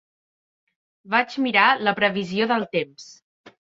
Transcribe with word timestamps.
Vaig 1.15 1.37
mirar 1.45 1.69
la 1.87 1.97
previsió 2.03 2.53
del 2.57 2.71
temps. 2.77 3.11